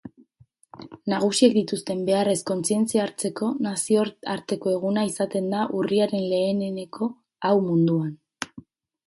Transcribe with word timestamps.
Nagusiek 1.11 1.51
dituzten 1.57 1.99
beharrez 2.07 2.37
kontzientzia 2.51 3.03
hartzeko 3.03 3.49
nazioarteko 3.67 4.73
eguna 4.79 5.05
izaten 5.11 5.53
da 5.53 5.69
urriaren 5.83 6.27
leheneneko 6.33 7.13
hau 7.51 7.55
munduan. 7.69 8.11